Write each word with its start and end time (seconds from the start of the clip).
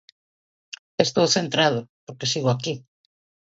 Estou 1.05 1.25
centrado, 1.35 1.79
porque 2.05 2.29
sigo 2.31 2.49
aquí. 2.51 2.73